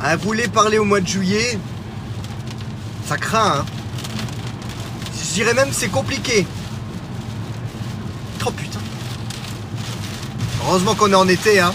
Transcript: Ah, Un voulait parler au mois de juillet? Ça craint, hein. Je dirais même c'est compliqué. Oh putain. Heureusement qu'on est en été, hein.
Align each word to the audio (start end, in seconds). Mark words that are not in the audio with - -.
Ah, 0.00 0.12
Un 0.12 0.16
voulait 0.16 0.48
parler 0.48 0.78
au 0.78 0.84
mois 0.84 1.00
de 1.00 1.06
juillet? 1.06 1.58
Ça 3.06 3.16
craint, 3.16 3.60
hein. 3.60 3.66
Je 5.16 5.34
dirais 5.34 5.54
même 5.54 5.68
c'est 5.72 5.88
compliqué. 5.88 6.46
Oh 8.46 8.50
putain. 8.50 8.80
Heureusement 10.62 10.94
qu'on 10.94 11.10
est 11.12 11.14
en 11.14 11.28
été, 11.28 11.60
hein. 11.60 11.72